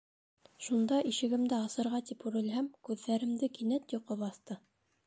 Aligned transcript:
Шунда, 0.67 0.97
ишегемде 1.09 1.59
асырға 1.67 2.01
тип 2.09 2.27
үрелһәм, 2.31 2.71
күҙҙәремде 2.91 3.53
кинәт 3.61 3.97
йоҡо 3.99 4.21
баҫты... 4.25 4.61